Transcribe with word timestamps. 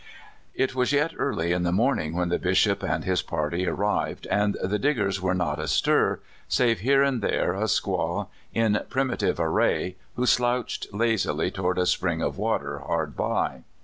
It 0.55 0.73
was 0.73 0.91
yet 0.93 1.13
early 1.15 1.51
in 1.51 1.61
the 1.61 1.71
morning 1.71 2.15
when 2.15 2.29
the 2.29 2.39
Bishop 2.39 2.81
and 2.81 3.03
his 3.03 3.21
party 3.21 3.67
arrived, 3.67 4.25
and 4.31 4.57
the 4.63 4.79
Diggers 4.79 5.21
were 5.21 5.35
not 5.35 5.59
astir, 5.59 6.21
save 6.47 6.79
here 6.79 7.03
and 7.03 7.21
there 7.21 7.53
a 7.53 7.65
squaw, 7.65 8.25
in 8.51 8.79
primitive 8.89 9.39
array, 9.39 9.97
who 10.15 10.25
slouched 10.25 10.87
lazily 10.91 11.51
toward 11.51 11.77
a 11.77 11.85
spring 11.85 12.19
of 12.23 12.35
water 12.39 12.79
hard 12.79 13.15
by. 13.15 13.61